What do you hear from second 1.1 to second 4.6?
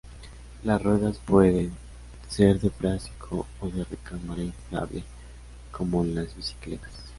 pueden ser de plástico o de recámara